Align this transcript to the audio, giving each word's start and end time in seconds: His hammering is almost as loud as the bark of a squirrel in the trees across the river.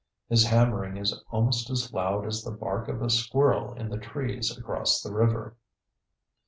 His 0.29 0.47
hammering 0.47 0.97
is 0.97 1.13
almost 1.29 1.69
as 1.69 1.93
loud 1.93 2.25
as 2.25 2.41
the 2.43 2.49
bark 2.49 2.87
of 2.87 3.03
a 3.03 3.09
squirrel 3.11 3.73
in 3.73 3.87
the 3.89 3.99
trees 3.99 4.49
across 4.57 4.99
the 4.99 5.13
river. 5.13 5.55